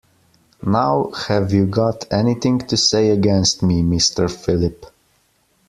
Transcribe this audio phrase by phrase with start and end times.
[0.65, 4.87] Now have you got anything to say against me, Mr Philip.